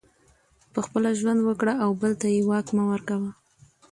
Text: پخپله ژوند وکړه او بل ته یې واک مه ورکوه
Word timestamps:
پخپله 0.73 1.09
ژوند 1.19 1.39
وکړه 1.43 1.73
او 1.83 1.89
بل 2.01 2.11
ته 2.21 2.27
یې 2.33 2.41
واک 2.49 2.67
مه 2.75 2.83
ورکوه 2.91 3.29